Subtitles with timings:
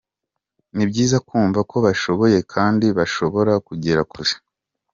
[0.75, 4.33] Ni byiza kumva ko bashoboye kandi bashobora kugera kure.